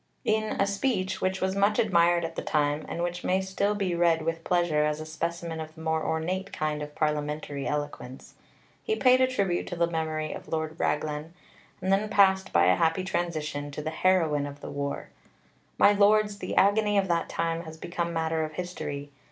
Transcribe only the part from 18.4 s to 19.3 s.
of history.